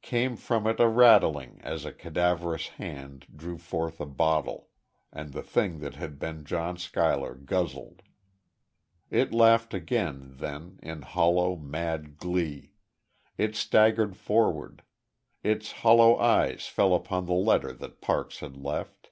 Came 0.00 0.36
from 0.36 0.66
it 0.66 0.80
a 0.80 0.88
rattling 0.88 1.60
as 1.62 1.84
a 1.84 1.92
cadaverous 1.92 2.68
hand 2.80 3.26
drew 3.36 3.58
forth 3.58 4.00
a 4.00 4.06
bottle.... 4.06 4.70
And 5.12 5.34
the 5.34 5.42
thing 5.42 5.80
that 5.80 5.96
had 5.96 6.18
been 6.18 6.46
John 6.46 6.78
Schuyler 6.78 7.34
guzzled. 7.34 8.00
It 9.10 9.34
laughed 9.34 9.74
again, 9.74 10.32
then, 10.38 10.80
in 10.82 11.02
hollow, 11.02 11.56
mad 11.56 12.16
glee. 12.16 12.72
It 13.36 13.54
staggered 13.54 14.16
forward. 14.16 14.82
Its 15.42 15.72
hollow 15.72 16.16
eyes 16.18 16.66
fell 16.66 16.94
upon 16.94 17.26
the 17.26 17.34
letter 17.34 17.74
that 17.74 18.00
Parks 18.00 18.38
had 18.40 18.56
left. 18.56 19.10